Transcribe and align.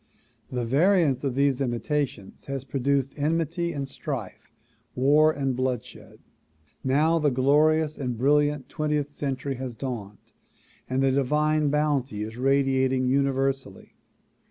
The 0.51 0.65
variance 0.65 1.23
of 1.23 1.35
these 1.35 1.61
imitations 1.61 2.45
has 2.45 2.63
produced 2.63 3.13
enmity 3.17 3.71
and 3.71 3.87
strife, 3.87 4.49
war 4.95 5.31
and 5.31 5.55
blood 5.55 5.85
shed. 5.85 6.17
Now 6.83 7.19
the 7.19 7.29
glorious 7.29 7.99
and 7.99 8.17
brilliant 8.17 8.67
twentieth 8.67 9.11
century 9.11 9.57
has 9.57 9.75
dawned 9.75 10.31
and 10.89 11.03
the 11.03 11.11
divine 11.11 11.69
bounty 11.69 12.23
is 12.23 12.35
radiating 12.35 13.05
universally. 13.09 13.93